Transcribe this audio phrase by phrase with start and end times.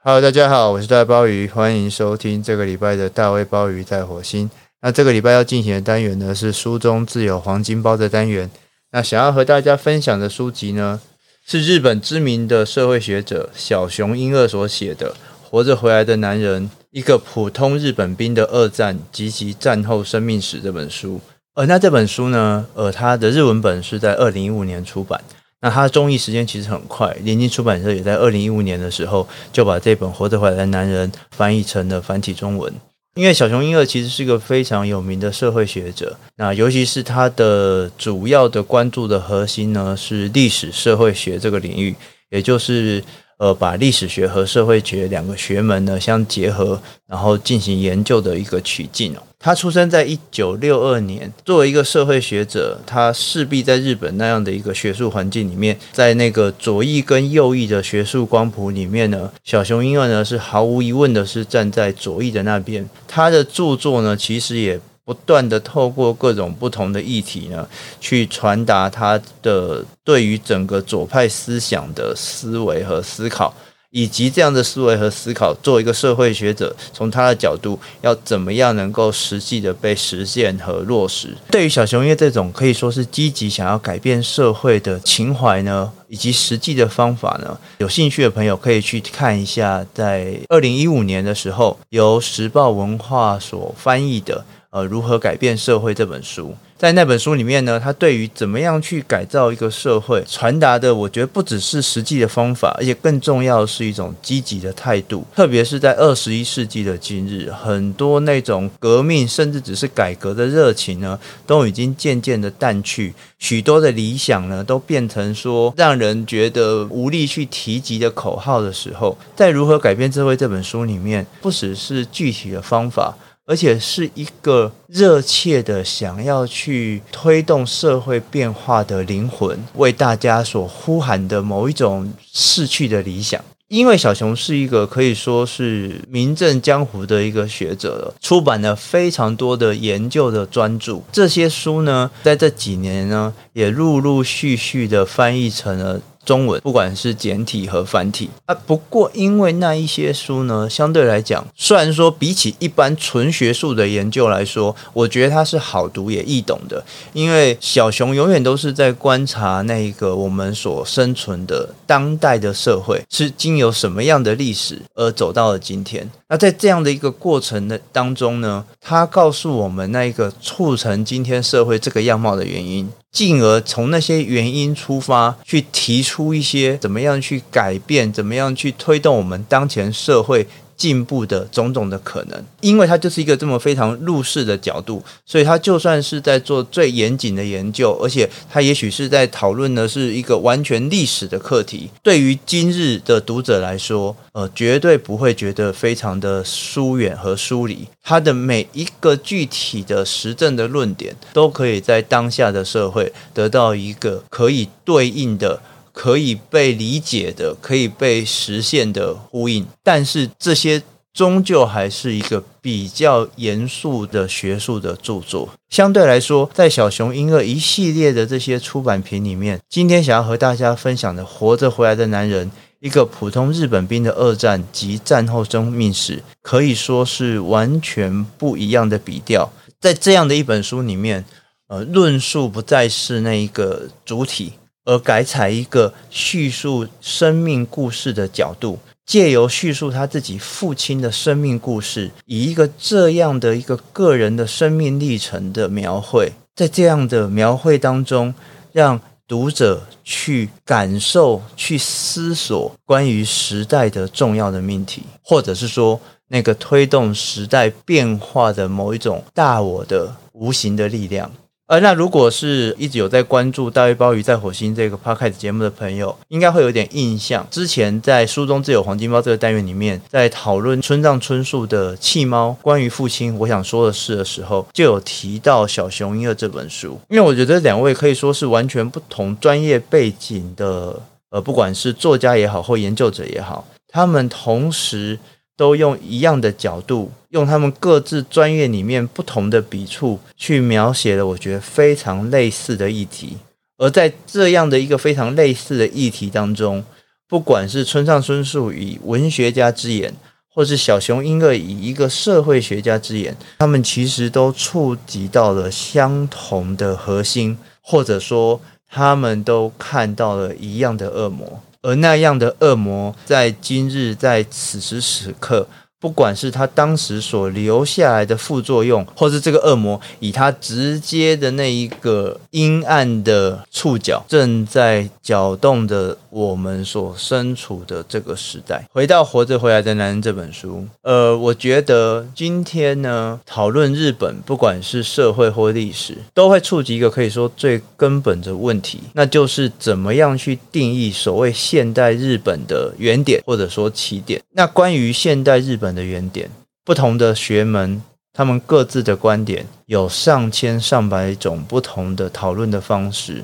[0.00, 4.48] Hello，大家好，我是大鲍鱼，欢迎收听这个礼拜的大卫鲍鱼在火星。
[4.80, 8.48] 那这个礼拜要进行的单元呢，是书中自有黄金包的单元。
[8.92, 11.00] 那想要和大家分享的书籍呢，
[11.44, 15.10] 是日本知名的社会学者小熊英二所写的
[15.42, 21.20] 《活着回来的男人：一个普通日本兵的二战及其战后生命史》这本书。
[21.54, 25.20] 而那这本书呢，呃，它的日文本是在二零一五年出版。
[25.60, 32.72] 那他的中译时间其实很快，联经出版社也在二零一五年的时候就把这本《活着回来的男人》翻译成了繁体中文。
[33.14, 41.94] 因为小熊英二其实是一个非常有名的社会学者，那尤其是他的主要的关注的核心呢，是历史社会学这个领域，
[42.30, 43.02] 也就是。
[43.38, 49.22] 呃，把历史学和社会学两个学门呢相结合，然后进行研究的一个取径哦。
[49.38, 62.84] 他出生在一九六二年，作为一个社会学者，他势必在日本那样的一个学术环境里面，在那个左翼跟右翼的学术光谱里面呢，小熊英二呢是毫无疑问的是站在左翼的那边。
[63.06, 64.80] 他的著作呢，其实也。
[65.08, 67.66] 不断的透过各种不同的议题呢，
[67.98, 73.54] 去传达他的对于整个左派思想的思维和思考，
[73.90, 81.34] 以及这样的思维和思考，作为一个社会学者，从他的角度要怎么样能够实际的被实现和落实。
[81.50, 94.44] 对于小熊英二这种可以说是积极想要改变社会的情怀呢，以及实际的方法呢，有兴趣的朋友可以去看一下，在二零一五年的时候，由时报文化所翻译的。
[94.70, 105.24] 呃，如何改变社会这本书，在那本书里面呢，他对于怎么样去改造一个社会，传达的，我觉得不只是实际的方法，而且更重要的是一种积极的态度。
[105.34, 123.16] 特别是在二十一世纪的今日，很多那种革命甚至只是改革的热情呢，都已经渐渐的淡去，许多的理想呢，都变成说让人觉得无力去提及的口号的时候，在如何改变社会这本书里面，不只是具体的方法。
[123.48, 133.42] 而且是一个热切的想要去推动社会变化的灵魂，为大家所呼喊的某一种逝去的理想。
[133.68, 146.00] 因为小熊是一个可以说是名震江湖的一个学者了，出版了非常多的研究的专著，这些书呢，在这几年呢，也陆陆续续的翻译成了。
[146.24, 156.84] 中文不管是简体和繁体啊，不过因为那一些书呢，相对来讲，虽然说比起一般纯学术的研究来说，我觉得它是好读也易懂的。
[157.12, 166.10] 因为小熊永远都是在观察那个我们所生存的当代的社会是经由什么样的历史而走到了今天。
[166.28, 172.90] 那在这样的一个过程的当中呢，他告诉我们那一个促成今天社会这个样貌的原因。
[173.10, 180.46] 进而从那些原因出发，去提出一些怎么样去改变，怎么样去推动我们当前社会。
[180.78, 197.88] 进步的种种的可能，因为他就是一个这么非常入世的角度，所以他就算是在做最严谨的研究，而且他也许是在讨论的是一个完全历史的课题，对于今日的读者来说，呃，绝对不会觉得非常的疏远和疏离。
[198.04, 205.60] 他的每一个具体的实证的论点，都可以在当下的社会得到一个可以对应的。
[205.98, 210.80] 可以被理解的、可以被实现的呼应，但是这些
[211.12, 215.48] 终究还是一个比较严肃的学术的著作。
[215.68, 222.48] 相对来说，在小熊英二一系列的这些出版品里面，今天想要和大家分享的《活着回来的男人》，
[222.78, 229.50] 一个普通日本兵的二战及战后生命史，可以说是完全不一样的笔调。
[229.80, 231.24] 在这样的一本书里面，
[231.66, 234.52] 呃，论述不再是那一个主体。
[234.88, 248.34] 而改采一个叙述生命故事的角度，借由叙述他自己父亲的生命故事，以一个这样的一个个人的生命历程的描绘，在这样的描绘当中，
[248.72, 261.30] 让读者去感受、去思索关于时代的重要的命题，或者是说那个推动时代变化的某一种大我的无形的力量。
[261.68, 267.46] 呃，那如果是一直有在关注《大卫鲍鱼在火星》这个 Podcast 节目的朋友，应该会有点印象。
[267.50, 276.98] 之前在书中自有黄金包这个单元里面，在讨论村上春树的《弃猫》关于父亲我想说的事的时候，就有提到小熊英二这本书。
[277.10, 280.98] 因为我觉得两位可以说是完全不同专业背景的，
[281.28, 285.18] 呃，不管是作家也好，或研究者也好，他们同时。
[285.58, 293.38] 都用一样的角度，用他们各自专业里面不同的笔触去描写了，我觉得非常类似的议题。
[293.76, 296.84] 而在这样的一个非常类似的议题当中，
[297.28, 300.14] 不管是村上春树以文学家之眼，
[300.54, 315.66] 或是小熊英二以一个社会学家之眼，他们其实都触及到了相同的核心，或者说他们都看到了一样的恶魔，而那样的恶魔在今日在此时此刻。
[316.00, 328.88] 不管是他当时所留下来的副作用，或是这个恶魔以他直接的那一个阴暗的触角，正在搅动的我们所身处的这个时代。
[328.92, 344.40] 回到《活着回来的男人》这本书，呃，我觉得今天呢，讨论日本，不管是社会或历史，都会触及一个可以说最根本的问题，那就是怎么样去定义所谓现代日本的原点，或者说起点。
[344.52, 345.88] 那关于现代日本。
[345.98, 346.50] 的原点，
[346.84, 348.02] 不同的学门，
[348.32, 353.42] 他们各自的观点有上千上百种不同的讨论的方式，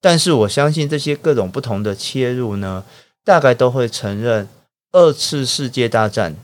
[0.00, 2.84] 但是我相信这些各种不同的切入呢，
[3.24, 4.48] 大概都会承认
[4.92, 6.36] 二次世界大战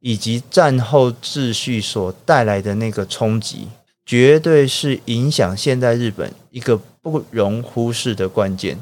[0.00, 3.68] 以及战后秩序所带来的那个冲击，
[4.04, 8.78] 绝对是影响现代日本一个不容忽视的关键。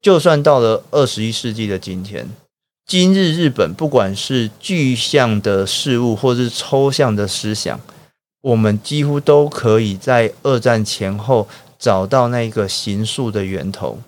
[0.00, 2.28] 就算到了二十一世纪的今天。
[2.86, 7.78] 今日日本，不管是具象的事物，或是抽象的思想，
[8.40, 11.46] 我们几乎都可以在二战前后
[11.78, 13.98] 找到那个形塑的源头。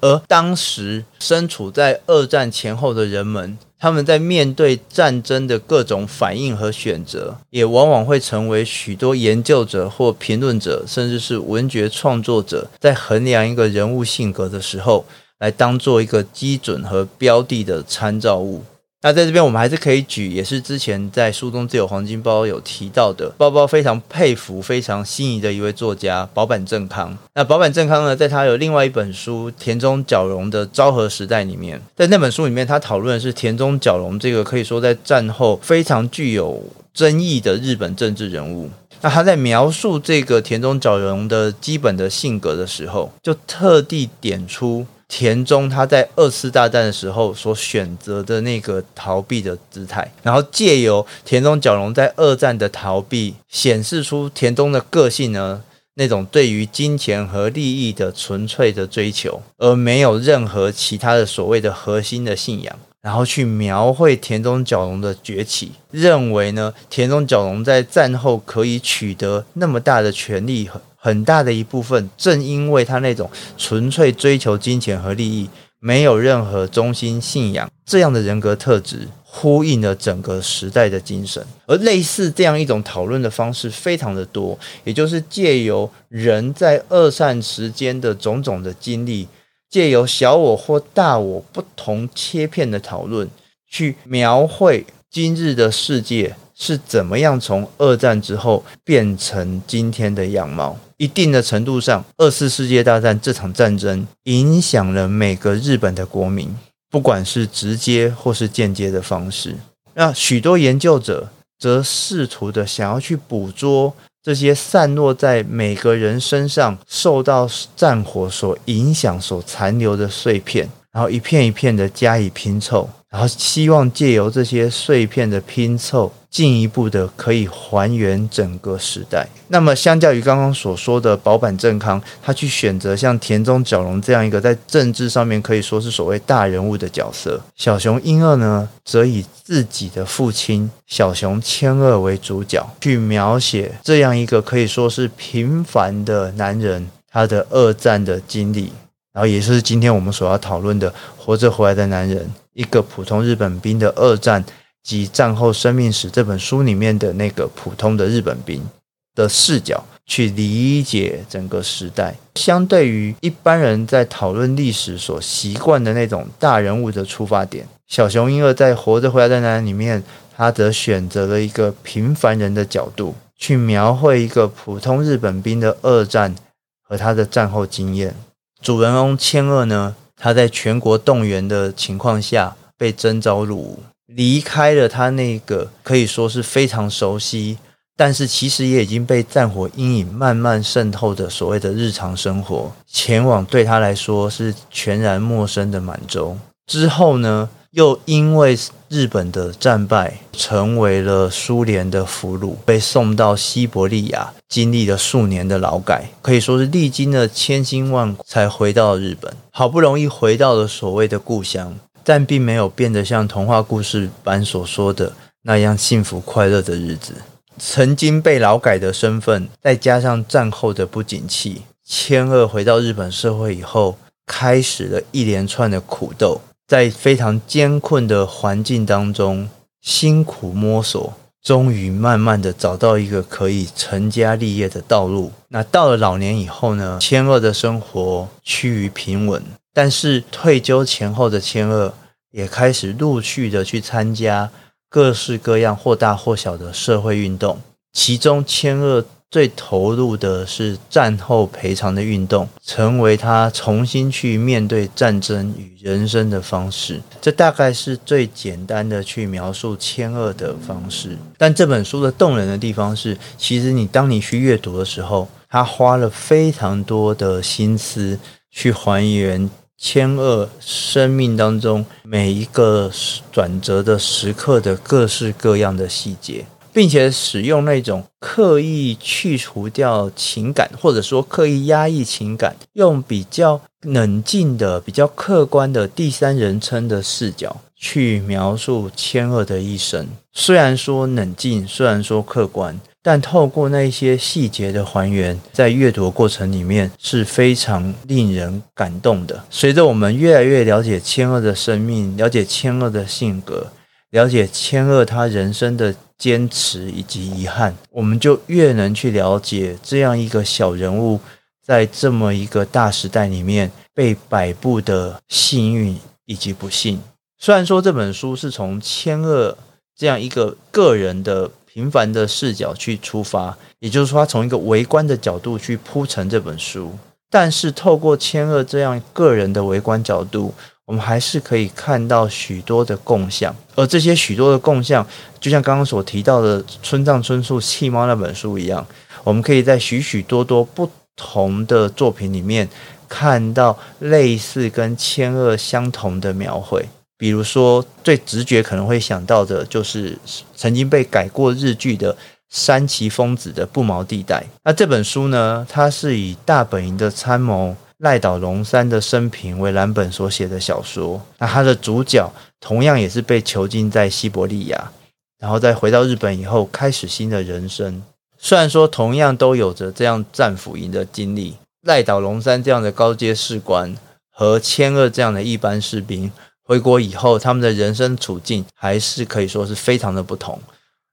[0.00, 15.04] 而当时身处在二战前后的人们，他们在面对战争的各种反应和选择，也往往会成为许多研究者或评论者，甚至是文学创作者，在衡量一个人物性格的时候。
[15.40, 18.62] 来当做一个基准和标的的参照物。
[19.02, 27.16] 那在这边，我们还是可以举，也是之前在书中自有黄金包有提到的，包包非常佩服、非常心仪的一位作家保坂正康。
[27.32, 36.62] 那保坂正康呢，在他有另外一本书田中角荣的《昭和时代》里面，在那本书里面，他讨论的是田中角荣这个可以说在战后非常具有
[36.92, 38.68] 争议的日本政治人物。
[39.00, 44.86] 那他在描述这个田中角荣的基本的性格的时候，就特地点出。
[45.10, 55.62] 田中他在二次大战的时候所选择的那个逃避的姿态，然后借由田中角荣在二战的逃避，显示出田中的个性呢，
[55.94, 70.80] 那种对于金钱和利益的纯粹的追求，而没有任何其他的所谓的核心的信仰，然后去描绘田中角荣的崛起，认为呢，田中角荣在战后可以取得那么大的权力很。
[71.02, 75.48] 很大的一部分，正因为他那种纯粹追求金钱和利益，
[75.78, 81.42] 没有任何中心信仰，这样的人格特质呼应了整个时代的精神。
[81.64, 89.26] 而类似这样一种讨论的方式非常的多，也就是借由人在二战时间的种种的经历，
[89.70, 93.30] 借由小我或大我不同切片的讨论，
[93.68, 100.76] 去描绘今日的世界是怎么样从二战之后变成今天的样貌。
[100.96, 106.54] 一定的程度上，二次世界大战这场战争影响了每个日本的国民，
[106.90, 109.56] 不管是直接或是间接的方式。
[109.94, 122.88] 那许多研究者则试图的想要去捕捉这些散落在每个人身上、受到战火所影响所残留的碎片，然后一片一片的加以拼凑。
[123.10, 129.26] 然后希望借由这些碎片的拼凑，进一步的可以还原整个时代。
[129.48, 148.72] 那么，相较于刚刚所说的保坂正康，他去选择像田中角荣这样一个在政治上面可以说是所谓大人物的角色，小熊英二呢，则以自己的父亲小熊千二为主角，去描写这样一个可以说是平凡的男人他的二战的经历，
[149.20, 152.26] 然后也是今天我们所要讨论的活着回来的男人。
[152.54, 154.42] 一个普通日本兵的二战
[154.82, 158.66] 及战后生命史这本书里面的那个普通的日本兵
[159.14, 170.02] 的视角去理解整个时代，相对于一般人在讨论历史所习惯的那种大人物的出发点，小熊婴儿在《活着回来的男人》里面，
[170.34, 176.34] 他则选择了一个平凡人的角度去描绘一个普通日本兵的二战
[176.82, 178.14] 和他的战后经验。
[178.62, 187.56] 主人翁千二呢，他在全国动员的情况下被征召入伍，离开了他那个可以说是非常熟悉，
[187.96, 196.36] 但是其实也已经被战火阴影慢慢渗透的所谓的日常生活，前往对他来说是全然陌生的满洲。
[196.66, 198.58] 之后呢，又因为
[198.88, 209.32] 日本的战败，成为了苏联的俘虏，被送到西伯利亚，经历了数年的劳改，可以说是历经了千辛万苦才回到日本。
[209.52, 215.12] 好不容易回到了所谓的故乡，但并没有变得像童话故事般所说的
[215.42, 217.14] 那样幸福快乐的日子。
[217.56, 223.96] 曾经被劳改的身份，再加上战后的不景气，千鹤回到日本社会以后，
[224.26, 229.48] 开始了一连串的苦斗，在非常艰困的环境当中
[229.80, 231.12] 辛苦摸索，
[231.42, 235.32] 终于慢慢的找到一个可以成家立业的道路。
[235.48, 239.42] 那到了老年以后呢，千鹤的生活趋于平稳，
[239.74, 241.92] 但是退休前后的千鹤
[242.30, 244.48] 也开始陆续的去参加。
[244.88, 247.60] 各式各样或大或小的社会运动，
[247.92, 257.00] 其中千鹤最投入的是战后赔偿的运动，成为他重新去面对战争与人生的方式。
[257.20, 261.16] 这大概是最简单的去描述千鹤的方式。
[261.38, 268.18] 但这本书的动人的地方是，其实你当你去阅读的时候，他花了非常多的心思
[268.50, 269.48] 去还原。
[269.82, 272.90] 千鹤生命当中每一个
[273.32, 290.06] 转折的时刻的各式各样的细节，并且使用那种刻意去除掉情感，或者说刻意压抑情感，用比较冷静的、比较客观的第三人称的视角去描述千鹤的一生。
[290.32, 292.78] 虽然说冷静，虽然说客观。
[293.02, 299.42] 但透过那些细节的还原，在阅读的过程里面是非常令人感动的。
[299.48, 303.68] 随着我们越来越了解千鹤的生命，了解千鹤的性格，
[304.10, 311.20] 了解千鹤他人生的坚持以及遗憾，我们就越能去了解这样一个小人物
[311.64, 317.00] 在这么一个大时代里面被摆布的幸运以及不幸。
[317.38, 319.56] 虽然说这本书是从千鹤
[319.96, 321.50] 这样一个个人的。
[321.72, 326.90] 平凡的视角去出发，也就是说，他从一个微观的角度去铺陈这本书。
[327.30, 330.52] 但是，透过千鹤这样个人的微观角度，
[330.90, 333.54] 我们还是可以看到许多的共相。
[333.76, 335.06] 而这些许多的共相，
[335.38, 338.84] 就像刚刚所提到的村上春树《弃猫》那本书一样，
[339.22, 342.68] 我们可以在许许多多不同的作品里面
[343.08, 346.84] 看到类似跟千鹤相同的描绘。
[347.16, 350.18] 比如说，最直觉可能会想到的就是
[350.56, 352.16] 曾经被改过日剧的
[352.48, 354.40] 山崎丰子的《不毛地带》。
[354.64, 361.20] 那这本书呢，它是以大本营的参谋赖岛龙三的生平为蓝本所写的小说。
[361.38, 364.90] 那他的主角同样也是被囚禁在西伯利亚，
[365.38, 368.02] 然后在回到日本以后开始新的人生。
[368.38, 373.94] 虽然说同样都有着这样战俘营的经历，赖岛龙三这样的高阶士官
[374.30, 376.32] 和千鹤这样的一般士兵。
[376.62, 380.58] 回国以后，他们的人生处境还是可以说是非常的不同。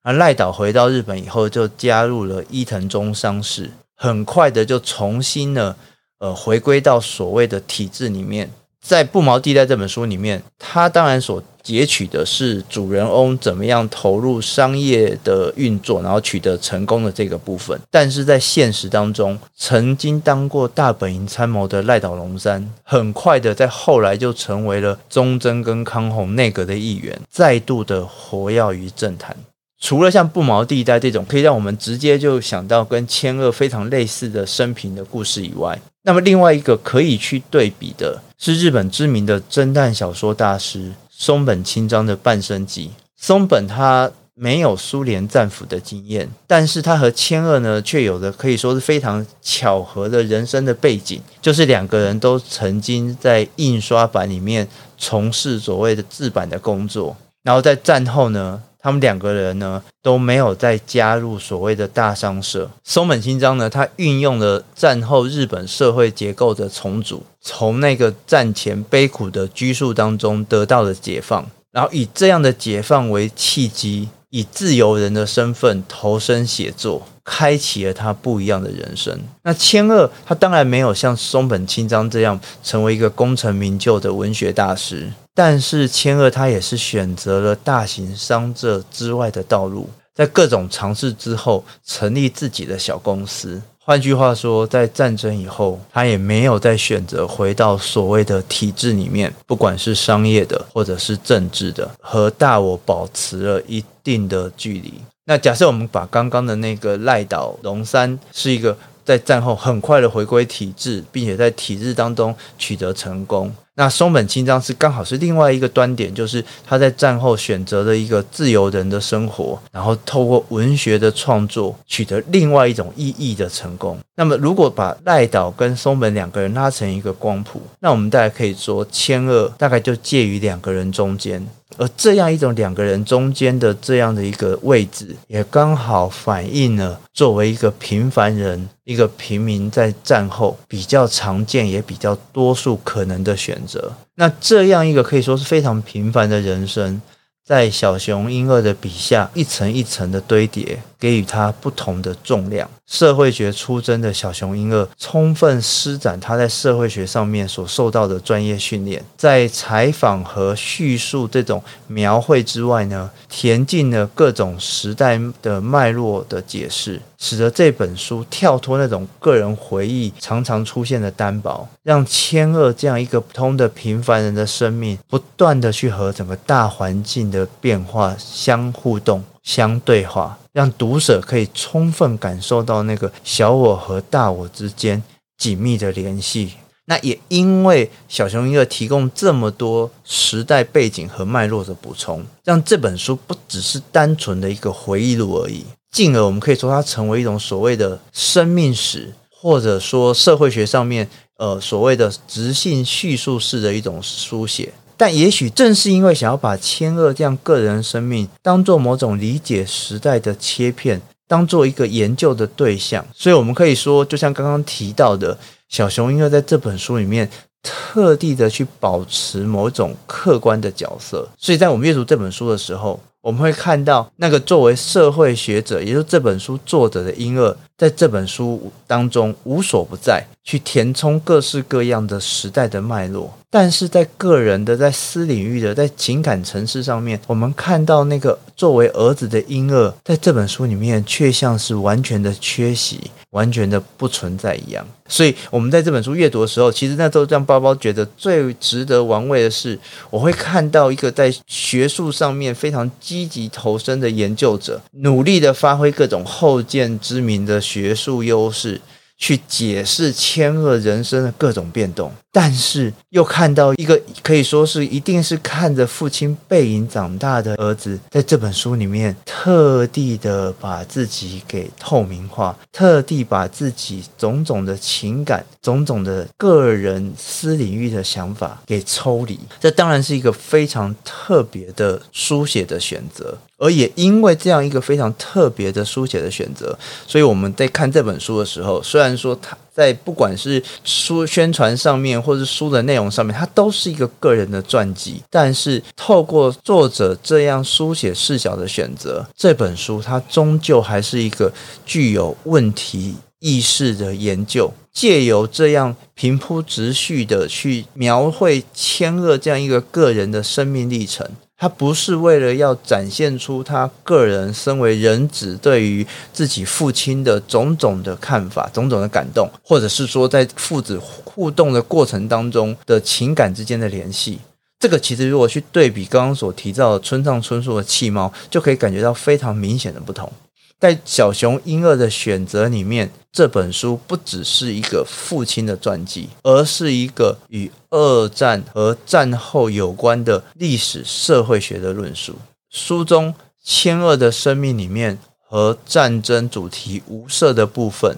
[0.04, 5.76] 而赖岛回到日本以后，就加入了伊藤忠商事，很快的就重新的
[6.20, 8.50] 呃回归到所谓的体制里面。
[8.80, 17.78] 在《不毛地带》这本书里面，他当然所截取的是主人翁怎么样投入商业的运作，然后取得成功的这个部分。
[17.92, 29.36] 但是在现实当中，曾经当过大本营参谋的赖岛龙三，很快的在后来就成为了忠贞跟康弘内阁的议员，再度的活跃于政坛。
[29.80, 42.88] 除了像不毛地带这种可以让我们直接就想到跟千鹤非常类似的生平的故事以外，那么另外一个可以去对比的是日本知名的侦探小说大师松本清张的《半生记》。
[43.16, 54.68] 松本他没有苏联战俘的经验，但是他和千鹤呢却有着可以说是非常巧合的人生的背景，就是两个人都曾经在印刷版里面
[54.98, 58.64] 从事所谓的制版的工作，然后在战后呢。
[58.88, 62.72] 他们两个人呢都没有再加入所谓的大商社。
[62.86, 79.20] 松本清张呢，他运用了战后日本社会结构的重组，从那个战前悲苦的拘束当中得到了解放，然后以这样的解放为契机，以自由人的身份投身写作，开启了他不一样的人生。
[79.42, 85.12] 那千二他当然没有像松本清张这样成为一个功成名就的文学大师。
[85.34, 93.60] 但是千二他也是选择了大型商社之外的道路，在各种尝试之后，成立自己的小公司。
[93.80, 104.94] 换句话说，在战争以后，他也没有再选择回到所谓的体制里面，不管是商业的或者是政治的，和大我保持了一定的距离。
[105.26, 113.54] 那假设我们把刚刚的那个赖岛龙山是一个在战后很快的回归体制，并且在体制当中取得成功。
[113.78, 123.96] 那松本清张是刚好是另外一个端点，就是他在战后选择了一个自由人的生活，然后透过文学的创作取得另外一种意义的成功。
[124.16, 131.48] 那么，如果把赖岛跟松本两个人拉成一个光谱，那我们大概可以说，千二大概就介于两个人中间。
[131.78, 143.92] 而这样一种两个人中间的这样的一个位置，也刚好反映了作为一个平凡人、一个平民在战后比较常见也比较多数可能的选择。
[144.16, 147.02] 那这样一个可以说是非常平凡的人生。
[147.44, 152.70] 在小熊英二的笔下，一层一层的堆叠，给予他不同的重量。
[152.86, 167.02] 社会学出身的小熊英二，充分施展他在社会学上面所受到的专业训练，在采访和叙述这种描绘之外呢，填进了各种时代的脉络的解释。
[167.20, 185.04] 使得这本书跳脱那种个人回忆常常出现的单薄，让千二这样一个普通的平凡人的生命，不断的去和整个大环境的变化相互动、相对话，让读者可以充分感受到那个小我和大我之间
[185.38, 186.54] 紧密的联系。
[186.86, 195.64] 那也因为小熊英二提供这么多时代背景和脉络的补充，让这本书不只是单纯的一个回忆录而已。
[195.92, 204.74] 进而，我们可以说它成为一种所谓的生命史，或者说社会学上面呃所谓的直性叙述式的一种书写。
[204.98, 215.38] 但也许正是因为想要把千二这样个人生命当做某种理解时代的切片，当做一个研究的对象，所以我们可以说，就像刚刚提到的，
[215.70, 217.30] 小熊英二在这本书里面
[217.62, 221.28] 特地的去保持某种客观的角色。
[221.38, 233.38] 所以在我们阅读这本书的时候，我们会看到，那个作为社会学者，也就是这本书作者的英二，在这本书当中无所不在，去填充各式各样的时代的脉络。
[233.50, 243.12] 但是在个人的、在私领域的、在情感层次上面，我们看到那个作为儿子的婴儿，在这本书里面却像是完全的缺席。
[243.32, 249.78] 完全的不存在一样，所以我们在这本书阅读的时候，其实那时候让包包觉得最值得玩味的是，
[250.10, 258.80] 我会看到一个在学术上面非常积极投身的研究者，努力的发挥各种后见之明的学术优势。
[259.18, 279.40] 去解释千恶人生的各种变动，但是又看到一个可以说是一定是看着父亲背影长大的儿子，在这本书里面特地的把自己给透明化，特地把自己种种的情感、种种的个人私领域的想法给抽离。
[279.60, 283.36] 这当然是一个非常特别的书写的选择。
[283.60, 301.54] 而也因为这样一个非常特别的书写的选择，所以我们在看这本书的时候，虽然说他在不管是书宣传上面，或是书的内容上面，它都是一个个人的传记，但是透过作者这样书写视角的选择，这本书它终究还是一个
[301.86, 311.30] 具有问题意识的研究，借由这样平铺直叙的去描绘千二这样一个个人的生命历程。
[311.60, 324.40] 他不是为了要展现出他个人身为人子对于自己父亲的种种的看法、种种的感动，或者是说在父子互动的过程当中的情感之间的联系。
[324.80, 330.32] 这个其实如果去对比刚刚所提到的村上春树的《气猫》，就可以感觉到非常明显的不同。
[330.80, 342.36] 在小熊英二的选择里面，这本书不只是一个父亲的传记，而是一个与二战和战后有关的历史社会学的论述。
[342.70, 345.18] 书中千二的生命里面
[345.50, 348.16] 和战争主题无涉的部分，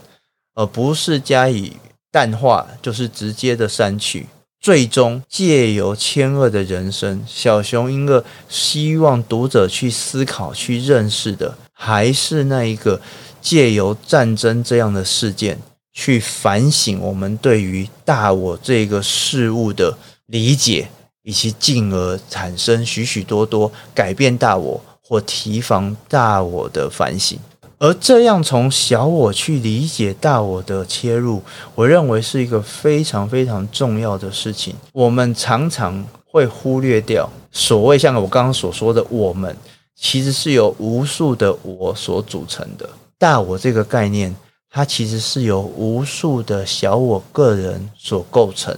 [0.56, 1.78] 而不是加以
[2.12, 4.28] 淡化，就是直接的删去。
[4.60, 11.58] 最终借由千二的人生，小熊英二希望读者去思考、去认识的。
[11.82, 13.00] 还是那一个
[13.42, 15.58] 借由战争这样的事件
[15.94, 20.90] 去反省我们对于大我这个事物的理解，
[21.24, 27.40] 以及进而产生许许多多改变大我或提防大我的反省。
[27.78, 31.42] 而这样从小我去理解大我的切入，
[31.76, 34.76] 我认为是一个非常非常重要的事情。
[34.92, 39.56] 我们常常会忽略掉所谓像我刚刚所说的我们。
[40.00, 42.90] 其实是由无数的我所组成的。
[43.18, 44.34] 大我这个概念，
[44.72, 48.76] 它其实是由无数的小我个人所构成，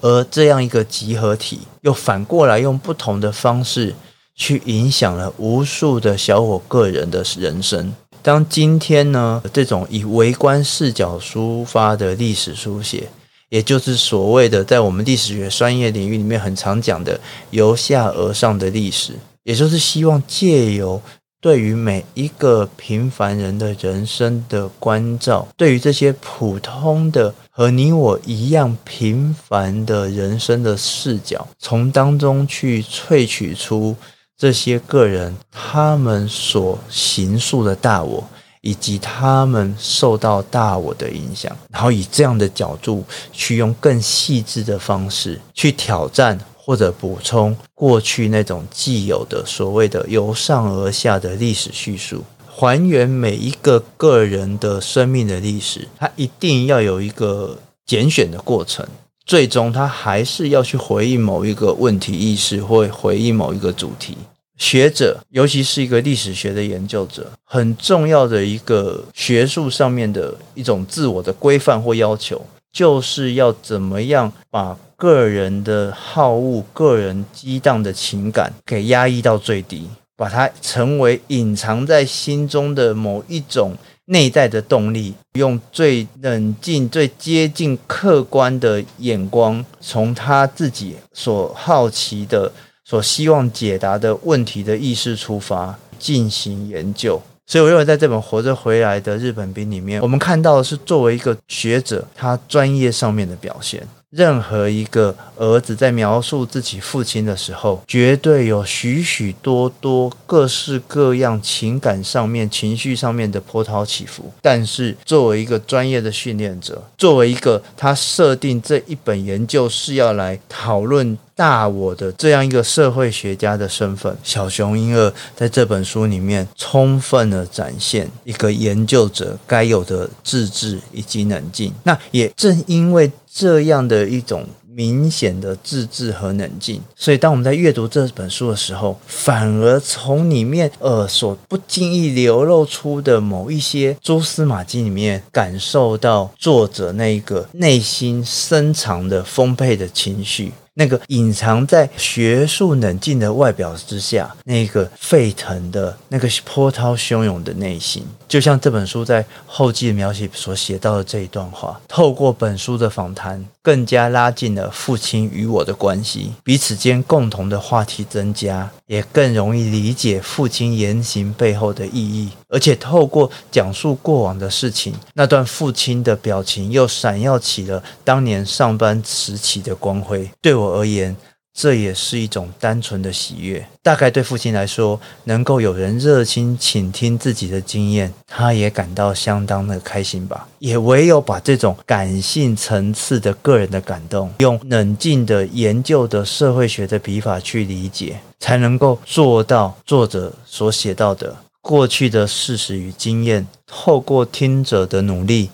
[0.00, 3.94] 而这样一个集合体，又反过来用不同的方式
[4.34, 7.92] 去影响了无数的小我个人的人生。
[8.22, 13.08] 当今天呢，这种以微观视角出发的历史书写，
[13.50, 21.00] 也就是所谓的在我们历史学专业领域里面很常讲的由下而上的历史，也就是希望借由
[21.40, 33.96] 对于每一个平凡人的人生的关照，对于这些普通的和你我一样平凡的人生的视角，从当中去萃取出
[34.36, 38.24] 这些个人他们所形塑的大我，
[38.60, 46.38] 以及他们受到大我的影响，然后以这样的角度去用更细致的方式去挑战。
[46.64, 58.86] 或者补充过去那种既有的所谓的由上而下的历史叙述，还原每一个个人的生命的历史，它一定要有一个拣选的过程，
[59.26, 64.16] 最终它还是要去回应某一个问题意识，或回应某一个主题。
[64.56, 72.40] 学者，尤其是一个历史学的研究者，很重要的一个学术上面的一种自我的规范或要求，
[72.72, 74.78] 就是要怎么样把。
[75.02, 92.52] 个人的好恶、个人激荡的情感给压抑到最低，把它成为隐藏在心中的某一种内在的动力，用最冷静、最接近客观的眼光，从他自己所好奇的、
[92.84, 97.20] 所希望解答的问题的意识出发进行研究。
[97.48, 103.84] 所以，我认为在这本《活着回来的日本兵》里面，我们看到的是作为一个学者，他专业上面的表现。
[104.12, 114.30] 任何一个儿子在描述自己父亲的时候，绝对有许许多多各式各样情感上面、情绪上面的波涛起伏。
[114.42, 131.72] 但是，作为一个专业的训练者，作为一个他设定这一本研究是要来讨论大我的这样一个社会学家的身份，小熊英二在这本书里面充分的展现一个研究者该有的自制以及冷静。
[131.84, 133.10] 那也正因为。
[133.34, 150.52] 这样的一种明显的自制和冷静，所以当我们在阅读这本书的时候，反而从里面呃所不经意流露出的某一些蛛丝马迹里面，感受到作者那一个内心深藏的丰沛的情绪。
[150.74, 161.78] 那个隐藏在学术冷静的外表之下，那个沸腾的、那个波涛汹涌的内心，就像这本书在后记描写所写到的这一段话。
[161.86, 172.30] 透过本书的访谈，更加拉近了父亲与我的关系，彼此间共同的话题增加，也更容易理解父亲言行背后的意义。
[172.48, 180.30] 而且透过讲述过往的事情，那段父亲的表情又闪耀起了当年上班时期的光辉。
[180.40, 180.61] 对我。
[180.62, 181.16] 我而言，
[181.52, 183.66] 这也是一种单纯的喜悦。
[183.82, 190.48] 大概对父亲来说，能够有人热心倾听自己的经验，他也感到相当的开心吧。
[190.60, 205.50] 也唯有把这种感性层次的个人的感动，用冷静的研究的社会学的笔法去理解，才能够做到作者所写到的过去的事实与经验，透过听者的努力，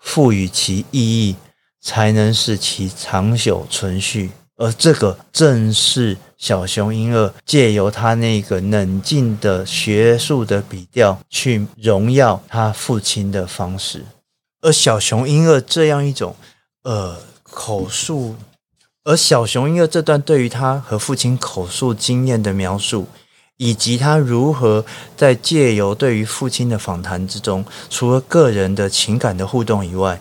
[0.00, 1.36] 赋予其意义，
[1.82, 4.30] 才能使其长久存续。
[4.56, 14.04] 而这个正是小熊婴儿借由他那个冷静的学术的笔调去荣耀他父亲的方式。
[14.60, 16.36] 而小熊婴儿这样一种
[16.84, 18.36] 呃口述，
[19.04, 23.08] 而小熊婴儿这段对于他和父亲口述经验的描述，
[23.56, 24.84] 以及他如何
[25.16, 30.20] 在借由对于父亲的访谈之中，除了个人的情感的互动以外，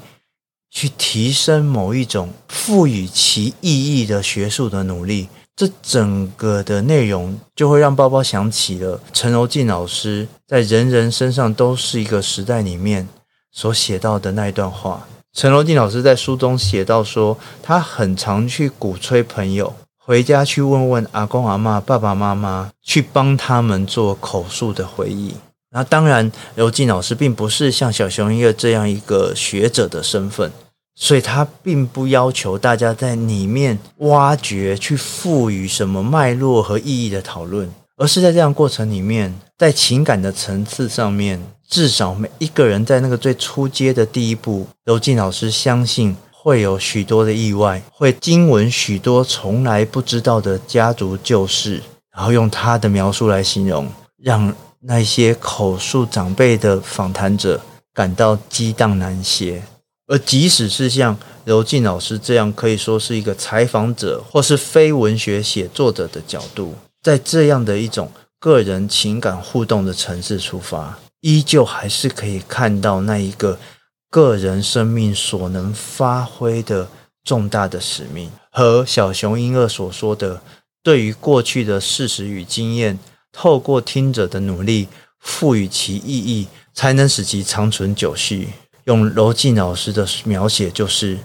[0.72, 13.08] 去提升某一种赋予其意义的学术的努力，这整个的内容就会让包包想起了陈柔縉老师在《人人身上都是一个时代》里面
[13.52, 15.06] 所写到的那一段话。
[15.34, 25.36] 陈柔縉老师在书中写到说，他很常去鼓吹朋友回家去问问阿公阿妈、爸爸妈妈，去帮他们做口述的回忆。
[25.74, 30.52] 那当然，柔縉老师并不是像小熊一个这样一个学者的身份，
[30.96, 51.82] 所以他并不要求大家在里面挖掘、去赋予什么脉络和意义的讨论，而是在这样过程里面，在情感的层次上面，至少每一个人在那个最初阶的第一步，柔縉老师相信会有许多的意外，会经闻许多从来不知道的家族旧事，
[52.14, 53.88] 然后用他的描述来形容，
[54.22, 54.54] 让。
[54.84, 57.62] 那些口述长辈的访谈者
[57.94, 59.64] 感到激荡难歇，
[60.08, 73.60] 而即使是像柔縉老师这样可以说是一个采访者或是非文学写作者的角度，在这样的一种个人情感互动的层次出发，依旧还是可以看到那一个
[74.10, 76.88] 个人生命所能发挥的
[77.24, 78.32] 重大的使命。
[78.52, 80.42] 和小熊英二所说的，
[80.84, 82.98] 对于过去的事实与经验，
[83.32, 84.88] 透过听者的努力，
[85.20, 88.50] 赋予其意义，才能使其长存久续。
[88.86, 91.20] 用柔静老师的描写，就是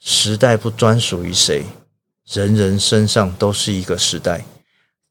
[0.00, 1.64] 时代不专属于谁，
[2.30, 4.44] 人人身上都是一个时代。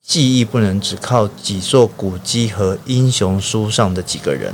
[0.01, 4.53] 记忆不能只靠几座古迹和英雄书上的几个人，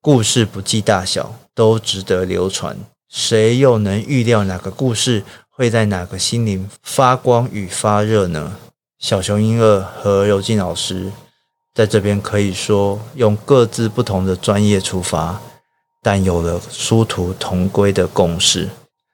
[0.00, 2.76] 故事不计大小，都值得流传。
[3.08, 8.56] 谁又能预料哪个故事会在哪个心灵发光与发热呢？
[9.00, 11.10] 小熊英二和尤静老师
[11.74, 15.40] 在这边可以说用各自不同的专业出发，
[16.02, 18.68] 但有了殊途同归的共识。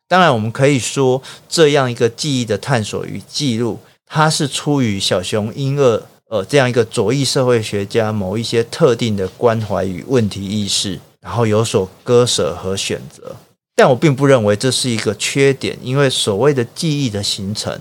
[0.09, 3.79] 当然，我们可以说这样一个记忆的探索与记录。
[4.09, 13.37] 它是出于小熊英二呃这样一个左翼社会学家某一些特定的关怀与问题意识，然后有所割舍和选择。
[13.77, 17.79] 但我并不认为这是一个缺点，因为所谓的记忆的形成，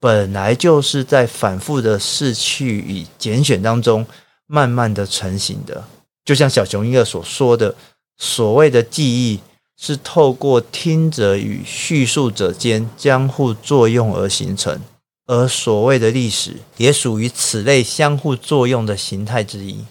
[0.00, 4.06] 本来就是在反复的逝去与拣选当中
[4.46, 5.84] 慢慢的成型的。
[6.24, 7.74] 就像小熊婴儿所说的，
[8.16, 9.40] 所谓的记忆
[9.78, 14.80] 是透过听者与叙述者间相互作用而形成。
[15.26, 19.84] 而所谓的历史，也属于此类相互作用的形态之一。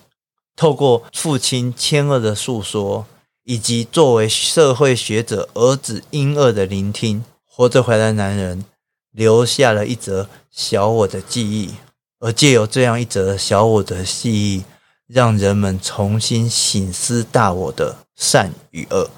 [0.56, 3.06] 透过父亲千二的诉说，
[3.46, 8.66] 以及作为社会学者儿子英二的聆听，活着回来的男人
[9.12, 11.74] 留下了一则小我的记忆。
[12.20, 14.64] 而借由这样一则小我的记忆，
[15.08, 19.10] 让人们重新醒思大我的善与恶。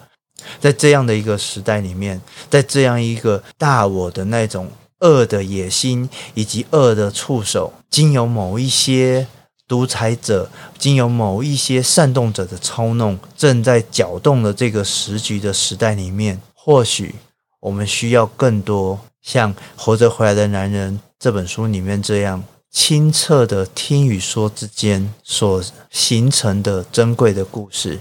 [0.60, 4.72] 在这样的一个时代里面，在这样一个大我的那种。
[5.02, 9.26] 恶的野心以及恶的触手，经由某一些
[9.68, 17.16] 独裁者，经由某一些煽动者的操弄，正在搅动的这个时局的时代里面，或许
[17.62, 28.00] 我们需要更多像《活着回来的男人》这本书里面这样清澈的听与说之间所形成的珍贵的故事，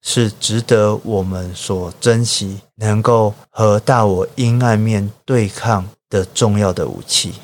[0.00, 7.34] 是值得我们所珍惜，能够和大我阴暗面对抗的重要的武器。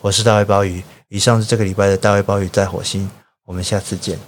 [0.00, 3.08] 我是大卫鲍鱼，以上是这个礼拜的大卫鲍鱼在火星，
[3.44, 4.18] 我们下次见。